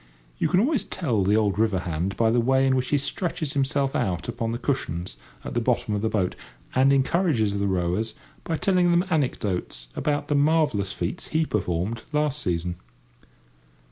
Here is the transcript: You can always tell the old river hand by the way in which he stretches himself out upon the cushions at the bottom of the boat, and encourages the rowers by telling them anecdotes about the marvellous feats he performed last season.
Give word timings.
You 0.39 0.49
can 0.49 0.59
always 0.59 0.83
tell 0.83 1.23
the 1.23 1.37
old 1.37 1.59
river 1.59 1.81
hand 1.81 2.17
by 2.17 2.31
the 2.31 2.39
way 2.39 2.65
in 2.65 2.75
which 2.75 2.87
he 2.89 2.97
stretches 2.97 3.53
himself 3.53 3.95
out 3.95 4.27
upon 4.27 4.51
the 4.51 4.57
cushions 4.57 5.15
at 5.43 5.53
the 5.53 5.61
bottom 5.61 5.93
of 5.93 6.01
the 6.01 6.09
boat, 6.09 6.35
and 6.73 6.91
encourages 6.91 7.53
the 7.59 7.67
rowers 7.67 8.15
by 8.43 8.57
telling 8.57 8.89
them 8.89 9.05
anecdotes 9.11 9.89
about 9.95 10.27
the 10.27 10.33
marvellous 10.33 10.91
feats 10.91 11.27
he 11.27 11.45
performed 11.45 12.01
last 12.11 12.41
season. 12.41 12.77